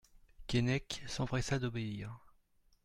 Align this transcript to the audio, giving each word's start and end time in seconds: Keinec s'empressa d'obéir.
Keinec 0.47 1.03
s'empressa 1.07 1.59
d'obéir. 1.59 2.09